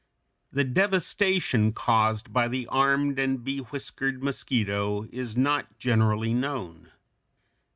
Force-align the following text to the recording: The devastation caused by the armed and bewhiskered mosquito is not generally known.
The 0.51 0.63
devastation 0.63 1.73
caused 1.73 2.33
by 2.33 2.47
the 2.47 2.65
armed 2.65 3.19
and 3.19 3.43
bewhiskered 3.45 4.23
mosquito 4.23 5.03
is 5.11 5.37
not 5.37 5.77
generally 5.77 6.33
known. 6.33 6.91